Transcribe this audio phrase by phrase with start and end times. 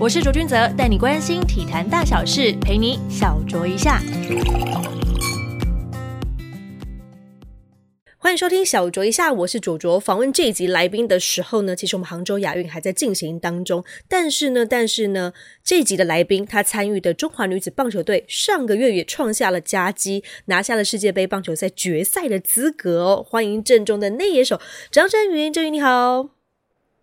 [0.00, 4.00] 我是卓君泽，带你关心体坛大小事，陪你小酌一下。
[8.16, 9.98] 欢迎收听小酌一下，我是卓卓。
[9.98, 13.84] 访问这一集来宾的时候呢，其实我们杭州亚运还在进行当中。
[14.08, 15.32] 但是呢，但是呢，
[15.64, 23.26] 这一集的来宾他参与的中华女子棒球队上个月也创下了佳绩，拿下了世界杯棒球赛决赛的资格哦。
[23.28, 24.60] 欢迎正中的内野手
[24.92, 26.28] 张真云，真云你好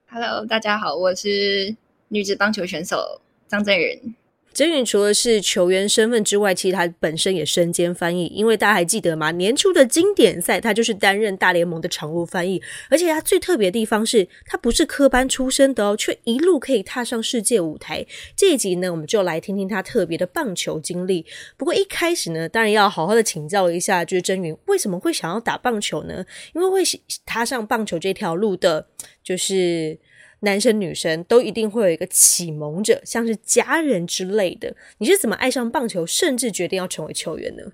[0.09, 1.75] ，Hello，大家好，我是
[2.09, 4.15] 女子棒球选手张真云。
[4.53, 8.27] 真允除了是球员身份之外，其实他本身也身兼翻译。
[8.27, 9.29] 因为大家还记得吗？
[9.31, 12.61] 年初的经典赛，他就是担任大联盟的常务翻译。
[12.89, 18.05] 而且他最特别的地方是，他不是科班出身的哦，却一路可以踏上世界舞台。
[18.37, 21.25] 这一集呢，我们就来听听他特别的棒球经历。
[21.57, 26.25] 不过一开始呢，当然要好好的请教一下，就是真云为什么会想要打棒球呢？
[26.53, 26.81] 因为会
[27.25, 28.87] 踏上棒球这条路的，
[29.21, 29.99] 就是。
[30.45, 34.73] 男生女生都一定会有一个启蒙者，像是家人之类的。
[34.99, 37.73] 你是怎么爱上棒球，甚至决定要成为球员呢？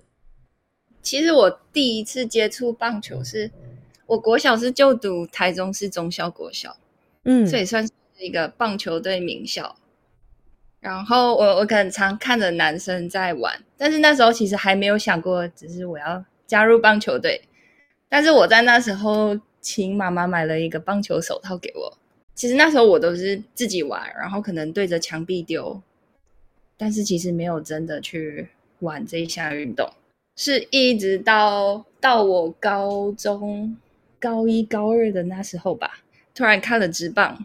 [1.00, 3.50] 其实我第一次接触棒球是，
[4.06, 6.76] 我国小是就读台中市中校国小，
[7.24, 9.76] 嗯，所以算是一个棒球队名校。
[10.80, 17.40] 然后我我可能常看着男生在玩，但是那时候其实还没有想过，只是我要加入棒球队。
[18.08, 21.98] 但是我在那时候，请妈妈买了一个棒球手套给我。
[22.34, 25.80] 其实那时候我都是自己玩，然后可能对着墙壁丢，
[26.76, 28.48] 但是其实没有真的去
[28.80, 29.88] 玩这一项运动。
[30.34, 33.76] 是一直到到我高中
[34.18, 36.00] 高一高二的那时候吧，
[36.34, 37.44] 突然看了直棒，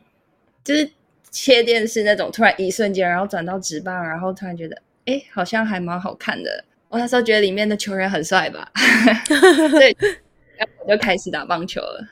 [0.63, 0.89] 就是
[1.29, 6.63] 切电视那种，突然一瞬间，然后转到直棒，然后突然觉得，哎，好像还蛮好看的。
[6.87, 8.71] 我那时候觉得里面的球员很帅吧，
[9.77, 9.95] 对，
[10.55, 12.07] 然后我就开始打棒球了。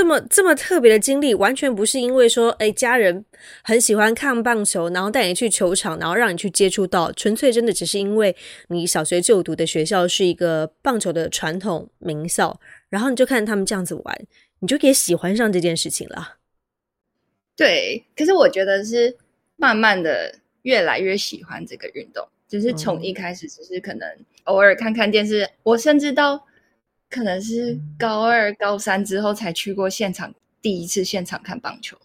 [0.00, 3.22] 这么这么特别的经历，完全不是因为说，哎，家人
[3.62, 8.34] 很喜欢看棒球，然后带你去球场，然后让你去接触到，纯粹真的只是因为
[8.68, 12.58] 你小学就读的学校是一个棒球的传统名校，
[12.88, 14.26] 然后你就看他们这样子玩，
[14.60, 16.38] 你就也喜欢上这件事情了。
[17.54, 19.14] 对，可是我觉得是
[19.56, 24.08] 慢慢的越来越喜欢这个运动，就是从一开始只是可能
[24.44, 26.46] 偶尔看看电视，我甚至到。
[27.10, 30.32] 可能是高二、高三之后才去过现场，
[30.62, 31.96] 第一次现场看棒球。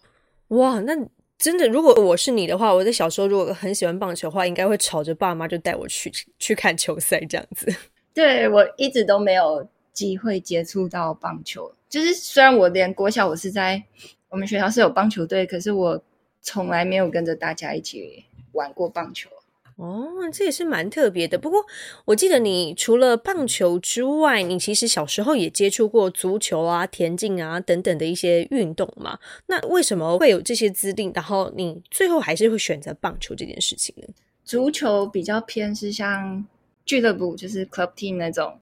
[0.48, 0.92] 哇，那
[1.38, 7.72] 真的，如果我是你的话，我在小时候如果很喜欢棒球的话，应该会吵着爸妈就带我去去看球赛这样子。
[8.12, 13.82] 对我一直都没有机会接触到棒球，就是虽然我连国小我是在
[14.28, 16.02] 我们学校是有棒球队，可是我
[16.42, 19.28] 从来没有跟着大家一起玩过棒球。
[19.76, 21.38] 哦，这也是蛮特别的。
[21.38, 21.62] 不过，
[22.06, 29.18] 我记得你除了棒球之外，你其实小时候也接触过足球啊、田径啊等等的一些运动嘛。
[29.46, 31.12] 那为什么会有这些资历？
[31.14, 34.08] 然后你最后还是会选择棒球这件事情呢？
[34.44, 36.46] 足球比较偏是像
[36.86, 38.58] 俱乐部，就是 club team 那种，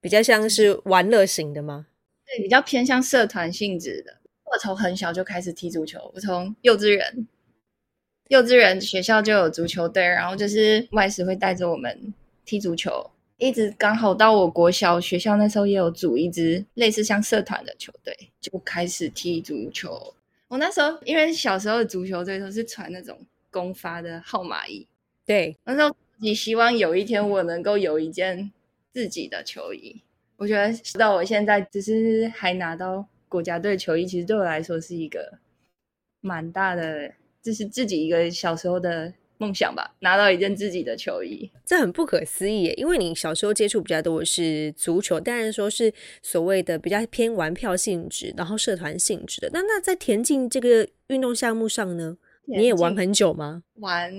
[0.00, 1.86] 比较像是玩乐型的吗？
[2.26, 4.16] 对，比较偏向社团性质的。
[4.44, 7.28] 我从很小就开始踢足球，我从幼稚园。
[8.28, 12.12] 幼稚园学校就有足球队，然后就是外师会带着我们
[12.44, 20.14] 踢足球，一直刚好到我国小学校那时候也有组一支类似像社团的球队，就开始踢足球。
[20.48, 23.18] 我那时候因为小时候的足球队都是穿那种
[23.50, 24.86] 公发的号码衣，
[25.24, 28.50] 对，那时候你希望有一天我能够有一件
[28.92, 30.02] 自己的球衣。
[30.36, 35.38] 我觉得到我现在只是还拿到国家队球衣，其实对我来说是一个
[36.20, 37.14] 蛮大的。
[37.42, 42.74] 这是自己一个小时候的梦想吧，拿到一件自己的球衣，这很不可思议。
[42.76, 49.48] 因为你小时候接触比较多的是足球，当然说是所谓的比较偏玩票性质，然后社团性质的。
[49.52, 52.16] 那那在田径这个运动项目上呢，
[52.46, 53.62] 你也玩很久吗？
[53.76, 54.12] 玩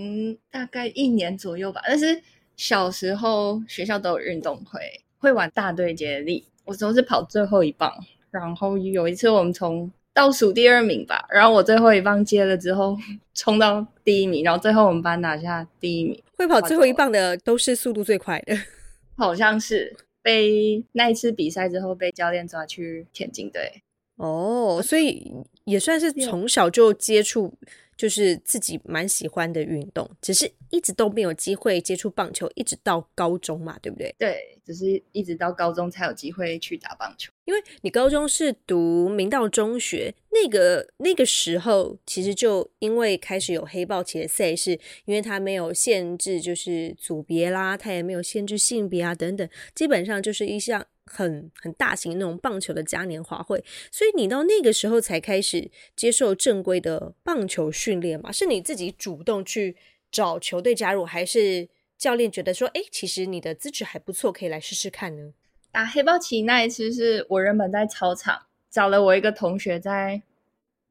[0.50, 1.82] 大概一年左右吧。
[1.86, 2.22] 但是
[2.56, 4.80] 小时候学校都有运动会，
[5.18, 7.94] 会玩大队接力，我都是跑最后一棒。
[8.32, 12.98] 然后有一次我们从倒数第二名吧，然后我最后一棒接了之后
[13.34, 16.22] 冲到第一名，然后最后我们班拿下第一名。
[16.38, 18.56] 会跑最后一棒的都是速度最快的，
[19.18, 23.82] 好像是被那一次比赛之后被教练抓去田径队。
[24.16, 25.32] 哦，所以
[25.64, 27.54] 也算是从小就接触。
[28.00, 34.16] 就是自己蛮喜欢的运动，只是一直都没有机会接触棒球，一直到高中嘛，对不对？
[34.18, 37.30] 对，只是一直到高中才有机会去打棒球。
[37.44, 58.32] 因为你高中是读明道中学，那个那个时候其实就因为开始有黑豹旗的赛事，因为它没有限制，就是组别啦，它也没有限制性别啊等等，基本上就是一项很很大型那种棒球的嘉年华会，所以你到那个时候才开始接受正规的棒球训练嘛？
[58.32, 59.76] 是你自己主动去
[60.12, 61.68] 找球队加入，还是
[61.98, 65.34] 教练觉得说，哎，其实你的资质还不错，可以来试试看呢？
[65.72, 70.22] 打黑豹旗那一次是我原本在操场找了我一个同学在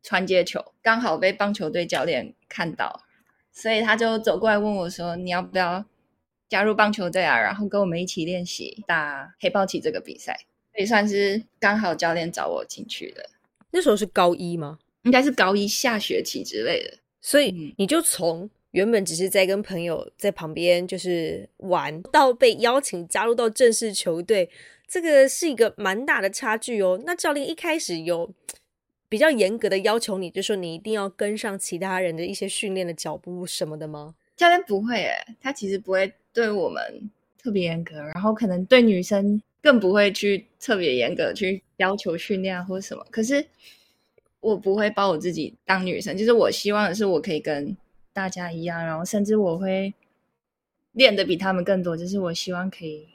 [0.03, 3.05] 传接球，刚好被棒球队教练看到，
[3.53, 5.85] 所以他就走过来问我说：“你要不要？”
[6.49, 10.39] 加入棒球队啊，然后跟我们一起练习打黑豹旗这个比赛，
[10.77, 13.29] 也算是刚好教练找我进去的。
[13.71, 14.79] 那时候是高一吗？
[15.03, 16.99] 应该是高一下学期之类的。
[17.21, 24.49] 所以你就从原本只是在跟朋友在旁边就是玩，到被邀请加入到正式球队，
[24.87, 26.99] 这个是一个蛮大的差距哦。
[27.05, 28.33] 那教练一开始有
[29.09, 34.15] 比较严格的要求你，就说你一定要跟上其他人的一些训练的脚步什么的吗？
[34.37, 36.11] 教练不会诶，他其实不会。
[36.39, 43.05] 对我们特别严格，然后可能对女生更不会去特别严格去要求训练或者什么。
[43.11, 43.45] 可是
[44.39, 47.77] 我不会把我自己当女生，就是我希望的是我可以跟
[48.13, 49.93] 大家一样，然后甚至我会
[50.93, 53.09] 练的比他们更多，就是我希望可以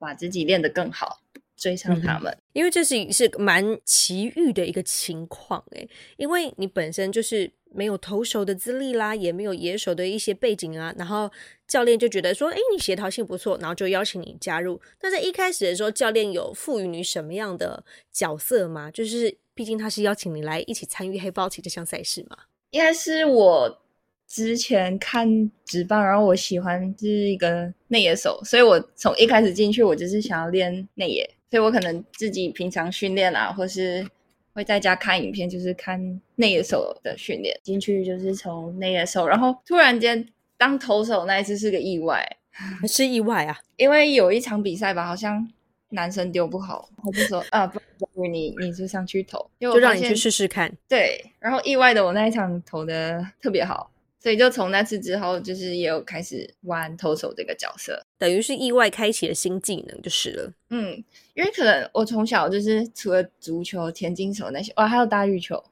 [0.00, 1.20] 把自己练得更好，
[1.58, 2.34] 追上他们。
[2.54, 7.50] 因为这是是蛮奇遇的一个情况诶，因为你本身就是。
[7.70, 11.30] 没有投手的资历啦，也没有野手的一些背景啊，然后
[11.66, 14.80] 教练就觉得说，哎，你协调性不错，然后就邀请你加入。
[15.02, 18.90] 那在一开始的时候，教练有赋予你什么样的角色吗？
[18.90, 22.38] 就是毕竟他是邀请你来一起参与黑豹旗这项赛事嘛。
[22.70, 23.82] 应该是我
[24.26, 25.28] 之前看
[25.66, 34.06] 职棒，然后我喜欢是一个内野手，所以我从一开始进去，我就是想要练内野，所以我可能自己平常训练啊，或是。
[34.54, 37.56] 会在家看影片，就是看内野手的训练。
[37.62, 42.28] 进去就是从内野手，然后突然间当投手那一次是个意外，
[42.88, 43.56] 是意外啊！
[43.76, 45.48] 因为有一场比赛吧，好像
[45.90, 47.78] 男生丢不好，我就说啊，不
[48.14, 50.76] 如你你就上去投，就让你去试试看。
[50.88, 53.88] 对，然后意外的我那一场投的特别好。
[54.20, 60.52] 所以就从那次之后，就是也有开始玩投手这个角色，等于是意外开启了新技能就是了。
[60.70, 61.02] 嗯，
[61.34, 65.62] 因为可能我从小就是除了足球、田径手那些，哇，还有打羽球，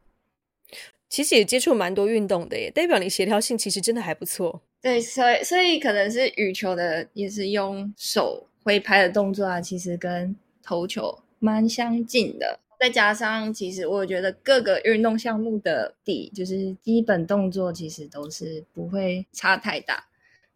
[1.08, 4.62] 其实也接触蛮多运动的耶，代表你协调性其实真的还不错。
[4.80, 12.60] 对，所以所以可能是羽球的也是用手挥拍的动作啊，其实跟投球蛮相近的。
[12.78, 20.06] 再加上，其实我觉得各个运动项目的底，就是基本动作，其实都是不会差太大。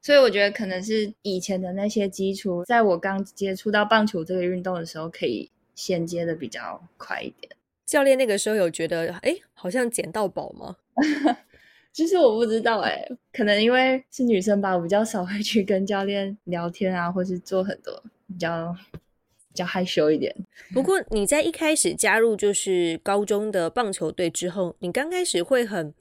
[0.02, 7.52] 所以我觉得可能是以前的那些基础，在我刚接触到棒球这个运动的时候，可以衔接的比较快一点。
[7.84, 10.76] 教练那个时候有觉得，哎，好像捡到宝吗？
[11.92, 18.74] 其实我不知道，哎，可能因为是女生吧，我比较少会去跟教练聊天啊，或是做很多比较。
[19.50, 20.34] 比较害羞一点。
[20.72, 25.92] 不过你在一开始加入就是高中的棒球队之后，你刚开始会很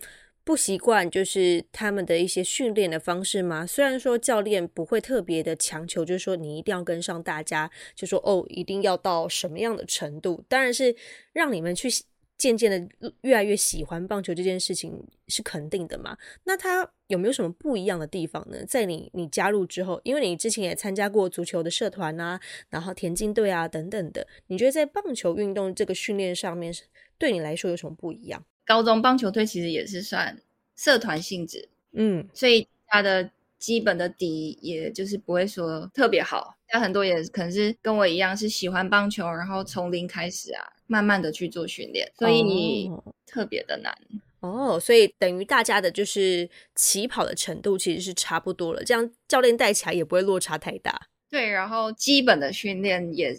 [0.44, 3.66] 不习惯，就是他们的一些训练的方式吗？
[3.66, 10.96] 虽然说教练不会特别的强求，就是说你一定要跟上大家，就说哦，一定要到什么样的程度，当然是
[11.34, 11.90] 让你们去。
[12.40, 16.18] 渐渐的越来越喜欢棒球这件事情是肯定的嘛？
[16.46, 18.66] 那他有没有什么不一样的地方呢？
[18.66, 22.40] 在你你加入之后，因为你之前也参加过足球的社团啊，
[22.70, 26.74] 然后田径队啊等等的，你觉得在棒球运动这个训练上面，
[27.18, 28.44] 对你来说有什么不一样？
[28.66, 30.40] 高中棒球队其实也是算
[30.78, 36.56] 社团性质，嗯，所以他的基本的底也就是不会说特别好。
[36.72, 40.64] 但很多也可能是跟我一样是喜欢棒球，然后从零开始啊。
[40.90, 42.92] 慢慢的去做训练，所以你
[43.28, 43.96] 特别的难
[44.40, 44.80] 哦。
[44.80, 51.00] 所以等于大家的就是起跑的程度其实是差不多了，这样教练带起来也不会落差太大。
[51.30, 53.38] 对，然后基本的训练也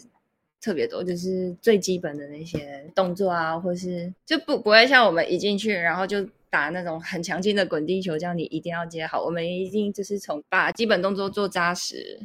[0.61, 9.21] 特别多，就是最基本的那些动作啊，或是就不不会像我们一进去然后就打那种很强劲的滚地球，这样你一定要接好。
[9.21, 12.19] 我们一定就是从把基本动作做扎实，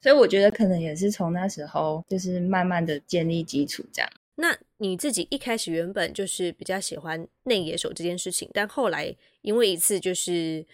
[0.00, 4.10] 所以我觉得可能也是从那时候就是慢慢的建立基础这样。
[4.34, 10.66] 那你自己一开始原本就是比较喜欢内野手这件事情，但后来因为一次就是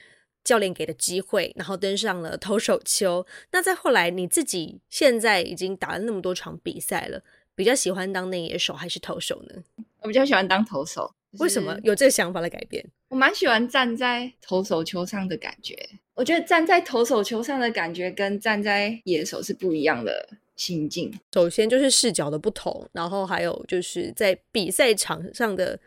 [0.42, 3.26] 教练给的机会，然后登上了投手丘。
[3.52, 7.22] 那再后来你自己现在已经打了那么多场比赛了，
[7.54, 9.62] 比较喜欢当内野手还是投手呢？
[10.00, 11.12] 我比较喜欢当投手。
[11.40, 12.82] 为什么有这个想法的改变？
[13.10, 15.76] 我蛮喜欢站在投手丘上的感觉。
[16.14, 20.30] 我觉得站在投手丘上的感觉跟站在野手是不一样的。
[20.58, 25.78] 心境，首先就是视角的不同，然后还有就是在比赛场上的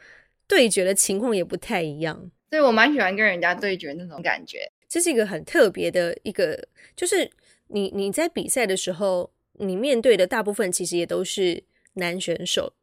[0.48, 2.32] 对决的情况也不太一样。
[2.50, 7.30] 所以我蛮喜欢跟人家对决那种感觉，这是一个很特别的一个，就是
[7.68, 11.64] 你你在比赛的时候，你面对的大部分其实也都是
[11.94, 12.74] 男选手。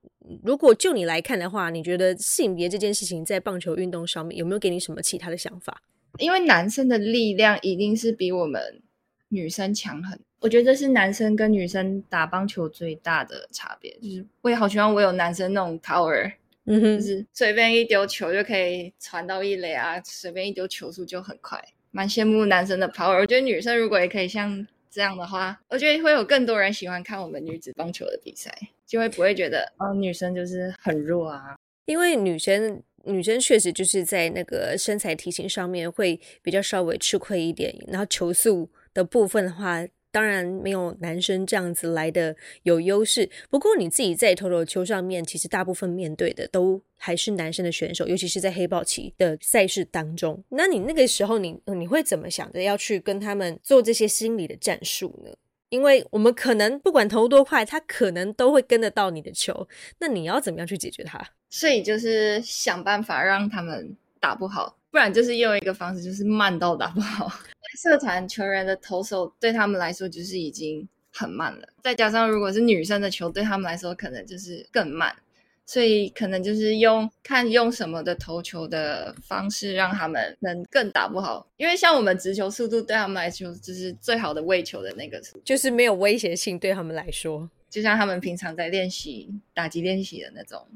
[0.45, 5.83] 如果就你来看的话，你觉得性别这件事情在棒球运动上面有没有给你什么其他的想法？
[6.19, 8.83] 因为男生的力量一定是比我们
[9.29, 13.91] 女生强很，我觉得这是男生跟女生打棒球最大的差别。
[14.03, 16.33] 就是我也好希望我有男生那种 power，
[16.65, 23.19] 嗯哼，就是随便一丢球就可以传到一垒啊，随便一丢球速就很快，蛮羡慕男生的 power。
[23.19, 28.53] 我觉得女生如果也可以像这样的话，我觉得会有更多人喜欢看我们女子棒球的比赛，
[28.87, 32.83] 就会不会觉得哦女生就是很弱啊，因为女生。
[33.05, 43.29] 女生确实就是在那个身材体型上面会比较稍微吃亏一点，然后球速的部分的话，当然没有男生这样子来的有优势。
[43.51, 50.43] 不过你自己在投投球上面，其实大部分面对的都还是男生的选手，尤其是在黑豹旗的赛事当中。
[50.49, 55.31] 那你那个时候，你你会怎么想着要去跟他们做这些心理的战术呢？
[55.69, 59.69] 因为我们可能不管投多快，他可能都会跟得到你的球。
[59.99, 61.23] 那你要怎么样去解决他？
[61.51, 67.31] 所以就是想办法让他们打不好，不然就是用一个方式，就是慢到打不好。
[67.79, 75.15] 社团球员的投手对他们来说就是已经很慢了，再加上如果是女生的球，对他们来说可能就是更慢。
[75.67, 81.47] 所以可能就是用看用什么的投球的方式，让他们能更打不好。
[81.59, 90.67] 因为像我们直球速度对他们来说，就是最好的喂球的那个，就是没有威胁性对他们来说，就像他们平常在练习打击练习的那种。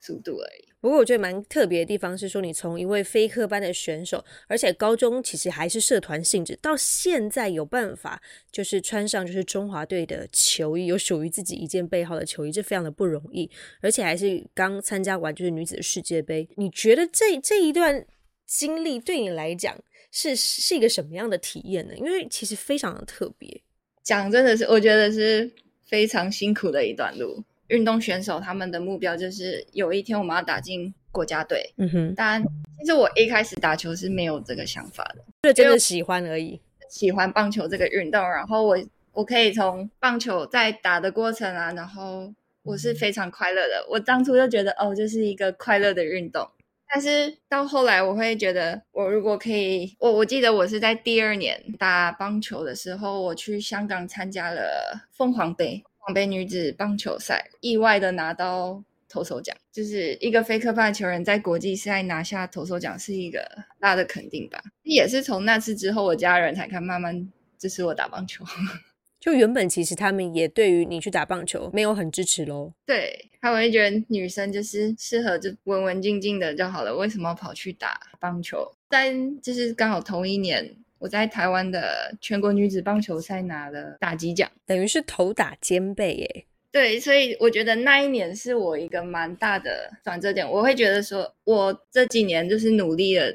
[0.00, 0.68] 速度而已。
[0.80, 13.50] 不过我觉得蛮特别的地方是说，你从一位非科班的选手，而且高中其实还是社团性质，到现在有办法就是穿上就是中华队的球衣，有属于自己一件背号的球衣，这非常的不容易。
[13.82, 18.06] 而且还是刚参加完就是女子的世界杯，你觉得这这一段
[18.46, 19.78] 经历对你来讲
[20.10, 21.94] 是是一个什么样的体验呢？
[21.94, 23.60] 因为其实非常的特别。
[24.02, 25.50] 讲真的是，我觉得是
[25.86, 27.44] 非常辛苦的一段路。
[27.70, 31.72] 运动选手他们的目标就是有一天我们要打进国家队。
[31.78, 32.44] 嗯哼，当然，
[32.78, 38.20] 其实我一开始打球是没有这个想法的，就真的喜欢而已，喜欢棒球这个运动。
[38.20, 38.78] 然后我
[39.12, 43.86] 我可以从棒球在打的过程啊，然后我是非常快乐的。
[43.88, 46.48] 我当初就觉得哦，这是一个快乐的运动。
[46.92, 55.84] 但是到后来，我会觉得我如果可以，我我记得我是在第二年打棒球的时候，我去香港参加了凤凰杯。
[56.00, 63.46] 广杯女子棒球赛意外的拿到投手奖，就是一个非科班球员在国际赛拿下投手奖，是一个
[63.78, 64.62] 大的肯定吧。
[64.82, 68.44] 也是从那次之后，我家人才看慢慢支持我打棒球。
[69.20, 72.72] 就原本其实他们也对于你去打棒球没有很支持喽。
[72.86, 78.72] 对他们会觉得女生就是适合就文文静静的就好了，为什么跑去打棒球？
[78.88, 80.74] 但就是刚好同一年。
[81.00, 86.44] 我在台湾的全国女子棒球赛拿了打击奖，等于是头打肩背耶。
[86.70, 90.48] 对，所以我觉得那一年是我一个蛮大的转折点。
[90.48, 93.34] 我会觉得说，我这几年就是努力了，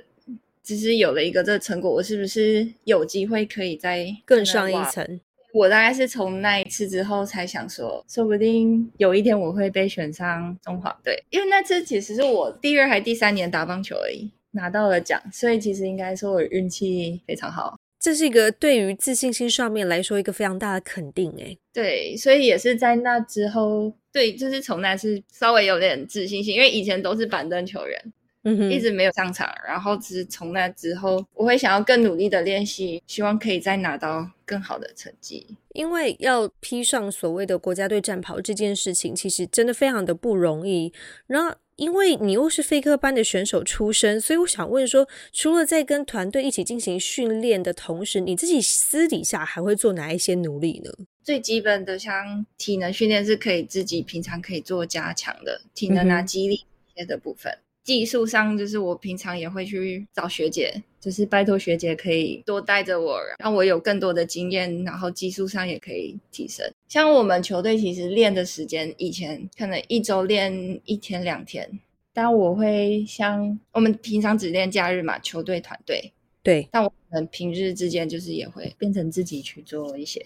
[0.63, 5.19] 只是有了一个这成果，我是不是有机会可以再更上一层？
[5.51, 14.31] 我大概是从那一次之后才想说，说不定有一天我会被选上中华队，因为那次其实是我第二还第三年打棒球而已。
[14.56, 17.78] 拿到了奖，所以其实应该说我运气非常好。
[18.00, 35.58] 这是一个对于自信心上面来说一个非常大的肯定，哎，对，所以也是在那之后，对，就是从那是稍微有点自信心，因为以前都是板凳球员，嗯哼，一直没有上场，然后只是从那之后，我会想要更努力的练习，希望可以再拿到更好的成绩。
[35.74, 40.94] 因为要披上所谓的国家队战袍这件事情，其实真的非常的不容易。
[41.26, 41.56] 然后。
[41.75, 50.91] 因为你又是飞科班的选手出身，所以我想问说，除了在跟团队一起进行训练的同时，你自己私底下还会做哪一些努力呢？
[51.24, 56.65] 最基本的像体能训练是可以自己平常可以做加强的，体能啊、肌力
[56.96, 57.58] 这些的部分。
[57.86, 66.68] 技术上就是我平常也会去找学姐，就是拜托学姐可以多带着我，让我有更多的经验，然后技术上也可以提升。
[66.89, 71.80] 像我们球队其实练的时间，以前可能一周练一天两天，
[72.12, 76.12] 但我会像我们平常只练假日嘛，球队团队
[76.42, 80.20] 对，但我们平日之间就是也会变成自己去做一些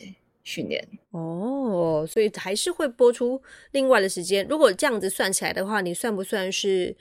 [0.45, 4.47] 训练哦，所以还是会播出另外的时间。
[4.47, 6.95] 如果这样子算起来的话，你算不算是？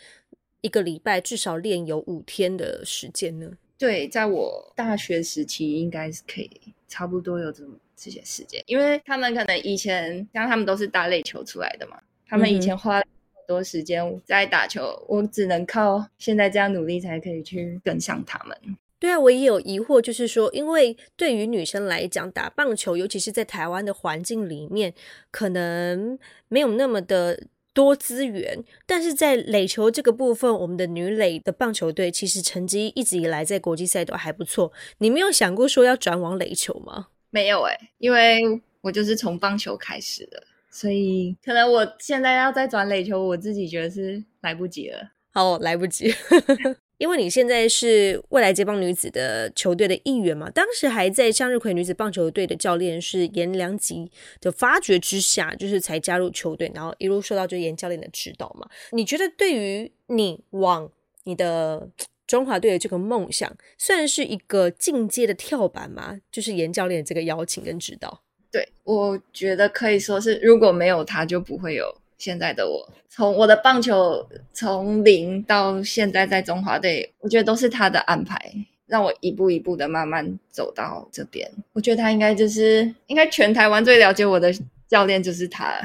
[0.61, 3.53] 一个礼拜至少练有五天的时间呢？
[3.79, 6.51] 对，在我大学时期应该是可以
[6.89, 11.97] 差不多有这么这些时间，因为他们可能以前像他们都是打垒球出来的嘛，
[12.27, 13.07] 他们以前花很
[13.47, 18.57] 多时间在打球，我只能靠现在这样努力才可以去跟上他们。
[19.01, 24.93] 对啊，我也有疑惑，就是说，因为对于女生来讲，打棒球，尤其是在台湾的环境里面，
[25.31, 27.47] 可能没有那么的
[27.79, 28.65] 多资源。
[28.85, 34.73] 但是在垒球这个部分，我们的女垒的棒球队其实成绩一直以来在国际赛都还不错。
[34.99, 37.07] 你没有想过说要转往垒球吗？
[37.31, 40.43] 没有哎，因为我就是从棒球开始的，
[40.73, 45.13] 所以可能我现在要再转垒球，我自己觉得是来不及了。
[45.31, 46.13] 好，来不及。
[46.99, 58.69] 因为你现在是未来接棒女子的球队的一员嘛，当时还在向日葵女子棒球队的教练是严良吉的发掘之下，就是才加入球队，然后一路受到就严教练的指导嘛。
[58.91, 60.91] 你觉得对于你往
[61.23, 61.89] 你的
[62.27, 66.19] 中华队的这个梦想，算是一个进阶的跳板吗？
[66.33, 68.23] 就是严教练这个邀请跟指导。
[68.51, 71.95] 对，我觉得可以说是，如果没有他，就不会有。
[72.19, 78.39] 现在的我，从我的棒球从零到现在在中华队，我觉得都是他的安排，
[78.87, 81.51] 让我一步一步的慢慢走到这边。
[81.73, 84.53] 我觉得他应该就是，应该全台湾最了解我的
[84.87, 85.81] 教练就是他，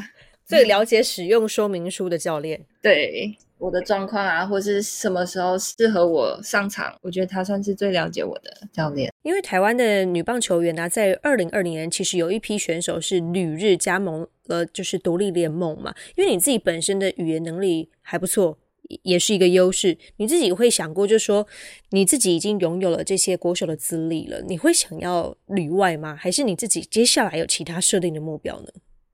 [0.46, 2.60] 最了解使用说明书的教练。
[2.82, 3.38] 对。
[3.64, 9.10] 我的状况啊，或是什么时候适合我上场，我觉得他算是最了解我的教练。
[9.22, 15.96] 因为台湾的女棒球员呢，在二零二零年其实有一批选手是旅日加盟了，就是独立联盟嘛。
[16.18, 18.58] 因为你自己本身的语言能力还不错，
[19.04, 19.98] 也是一个优势。
[20.18, 21.48] 你自己会想过，就是说
[21.92, 26.14] 你自己已经拥有了这些国手的资历了，你会想要旅外吗？
[26.14, 28.68] 还是你自己接下来有其他设定的目标呢？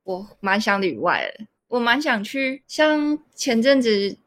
[0.05, 4.17] 我蛮想旅外的，我蛮想去，像前阵子。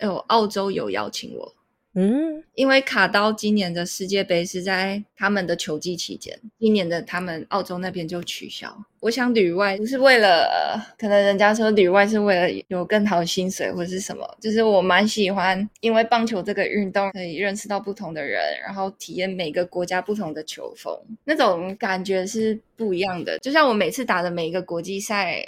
[0.00, 1.54] 有澳洲有邀请我，
[1.94, 8.76] 嗯，因为卡刀今年的世界杯是在他们的球季期间，今年的他们澳洲那边就取消。
[9.00, 23.38] 我想旅外不是为了，可能人家说旅外是为了有更好的薪水或者是什么，就是我蛮喜欢，因为棒球这个运动可以认识到不同的人，然后体验每个国家不同的球风，那种感觉是不一样的。
[23.38, 25.46] 就像我每次打的每一个国际赛。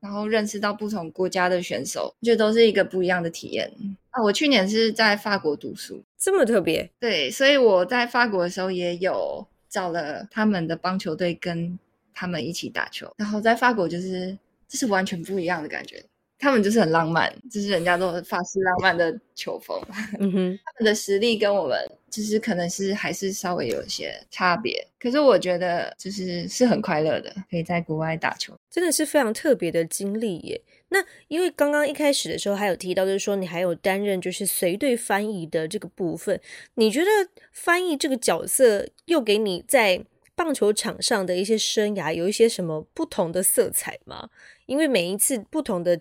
[0.00, 3.72] 然后认识到不同国家的选手，我觉得都是一个不一样的体验
[4.10, 4.22] 啊！
[4.22, 6.90] 我去年是在法国读书，这么特别。
[7.00, 11.78] 对，所以我在法国的时候也有找了他们的棒球队跟
[12.14, 14.36] 他们一起打球，然后在法国就是
[14.68, 16.04] 这是完全不一样的感觉。
[16.38, 19.80] 他们就是很浪漫，就是人家都法式浪漫的球风。
[20.18, 21.78] 嗯哼，他们的实力跟我们
[22.10, 24.86] 就是可能是还是稍微有一些差别。
[25.00, 30.60] 可是我觉得就是是很快乐的，可以在国外打球，真的是非常特别的经历耶。
[30.90, 36.38] 那因为刚刚一开始的时候还有提到，就是说你还有担任就是随队翻译的这个部分，
[36.74, 37.06] 你觉得
[37.50, 44.28] 翻译这个角色又给你在棒球场上的一些生涯有一些什么不同的色彩吗？
[44.66, 45.98] 因为每一次不同的。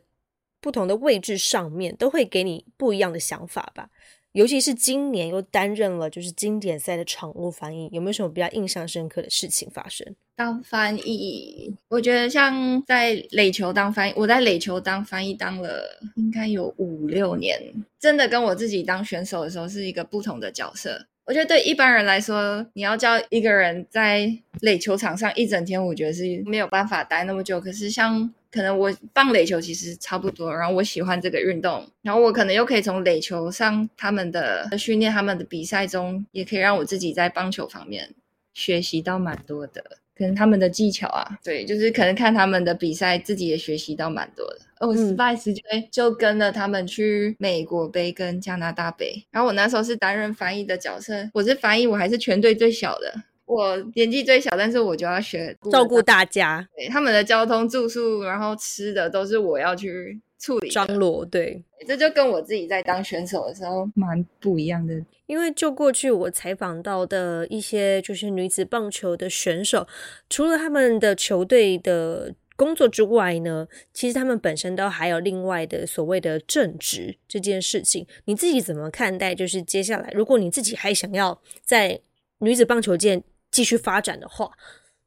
[0.66, 3.88] 不同的位置上面都会给你不一样的想法吧，
[4.32, 10.16] 尤其是今年又担任了就是经典赛的场务翻译，有没有什么比较印象深刻的事情发生？
[10.36, 17.62] 当翻译，我觉得像在垒球当翻译，我在垒球当翻译当了应该有五六年，
[18.00, 21.06] 真的跟我自己当选手的时候是一个不同的角色。
[21.26, 27.60] 我觉得对一般人来说，你要叫一个人在垒球场上一整天，我觉得是没有办法待那么久。
[27.60, 38.14] 可是像可能我棒垒球其实差不多，然后我喜欢这个运动，然后我可能又可以从垒球上他们的训练、他们的比赛中，也可以让我自己在棒球方面
[38.54, 39.84] 学习到蛮多的，
[40.18, 44.60] 可能他们的技巧啊，对，就是可能看他们的比赛，自己也学习到蛮多的。
[44.80, 53.14] 我 Spice 就就跟了他们去美国杯跟加拿大杯，然后我那时候是担任翻译的角色，我是翻译，我还是全队最小的。
[53.46, 60.70] 我年纪最小，但是我就要学照顾大家，对他们的交通、住宿，然后吃的都是我要去处理。
[60.70, 64.94] 张罗对，这就跟我自己在当选手的时候蛮不一样的。
[65.26, 69.88] 因为就过去我采访到的一些就是女子棒球的选手，
[70.30, 78.06] 除了他们的球队的工作之外呢，其实他们本身都还有另外的所谓的正职这件事情。
[78.26, 79.34] 你自己怎么看待？
[79.34, 82.00] 就是接下来，如果你自己还想要在
[82.40, 83.24] 女子棒球界。
[83.52, 84.52] 继续发展的话，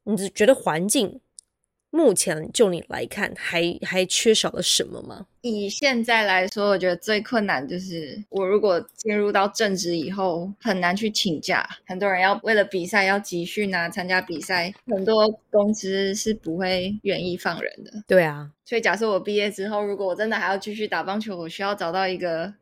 [0.05, 1.21] 你觉得环境
[1.91, 5.27] 目前就你来看，还还缺少了什么吗？
[5.41, 11.67] 以现在来说，我觉得最困难就是我如果进入到正职以后，很难去请假。
[11.87, 17.91] 很多人要为了比赛要集训啊，参加比赛，很多公司是不会愿意放人的。
[18.07, 22.53] 对啊，所以假设我毕业之后，如果我真的还要继续打棒球，我需要找到一个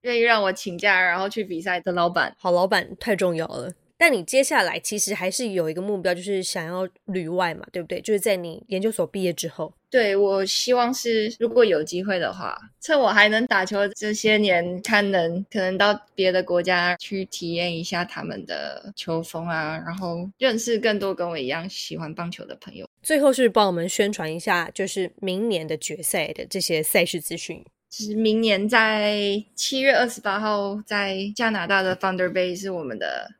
[0.00, 2.34] 愿意让我请假，然后去比赛的老板。
[2.38, 3.72] 好老板太重要了。
[4.02, 8.00] 但你接下来其实还是有一个目标，就是想要旅外嘛，对不对？
[8.00, 9.72] 就是在你研究所毕业之后。
[9.88, 22.84] 对，我希望是如果有机会的话，趁我还能打球这些年，看能可能到别的国家去体验一下他们的球风啊，然后认识更多跟我一样喜欢棒球的朋友。
[23.04, 27.64] 最后是帮我们宣传一下，就是明年的决赛的这些赛事资讯。
[27.88, 33.30] 其实明年在七月二十八号，在加拿大的 Thunder Bay 是我们的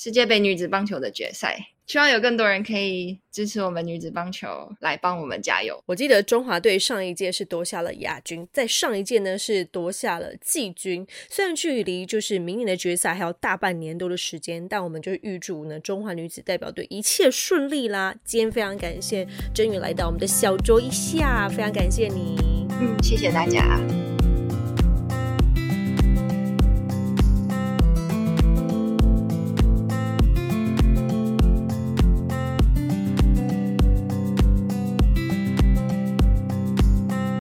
[0.00, 1.58] 世界杯女子棒球的决赛。
[1.88, 4.46] 希望有更多人可以支持我们女子棒球，
[4.78, 5.82] 来帮我们加油。
[5.86, 11.04] 我记得中华队上一届是夺下了亚军，在上一届呢是夺下了季军。
[11.28, 18.14] 虽然距离就是明年的决赛还有大半年多的时间，但我们就预祝呢中华女子代表队一切顺利啦！
[18.22, 22.68] 今天非常感谢真宇来到我们的小桌一下，非常感谢你。
[22.80, 23.80] 嗯，谢谢大家。